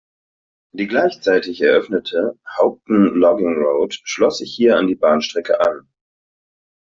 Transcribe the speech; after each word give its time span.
Die 0.73 0.87
gleichzeitig 0.87 1.61
eröffnete 1.61 2.39
"Houghton 2.57 3.13
Logging 3.15 3.53
Railroad" 3.63 3.99
schloss 4.03 4.39
sich 4.39 4.51
hier 4.51 4.75
an 4.75 4.87
die 4.87 4.95
Bahnstrecke 4.95 5.59
an. 5.59 5.87